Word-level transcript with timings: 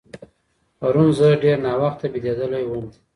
پرون 0.79 1.09
زه 1.17 1.27
ډېر 1.43 1.57
ناوخته 1.65 2.05
بېدېدلی 2.13 2.63
وم. 2.67 2.85